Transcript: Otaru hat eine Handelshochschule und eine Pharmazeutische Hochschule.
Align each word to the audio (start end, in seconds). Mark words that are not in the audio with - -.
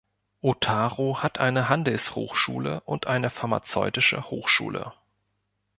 Otaru 0.41 1.19
hat 1.21 1.37
eine 1.37 1.69
Handelshochschule 1.69 2.81
und 2.85 3.05
eine 3.05 3.29
Pharmazeutische 3.29 4.31
Hochschule. 4.31 4.93